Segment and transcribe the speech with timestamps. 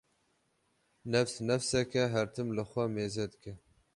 [1.11, 3.53] Nefs nefsek e her tim li xwe mêze dike